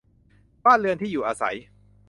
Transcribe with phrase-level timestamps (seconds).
[0.65, 1.55] บ้านเรือนที่อยู่อาศัย